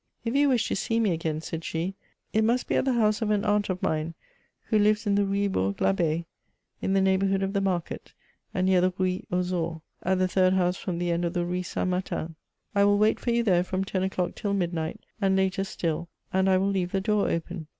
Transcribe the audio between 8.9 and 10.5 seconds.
Rue aux Ours, at the